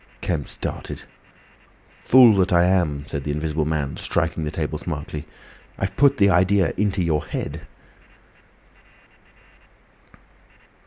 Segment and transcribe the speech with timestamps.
[0.19, 1.03] Kemp started.
[1.85, 5.27] "Fool that I am!" said the Invisible Man, striking the table smartly.
[5.77, 7.67] "I've put the idea into your head."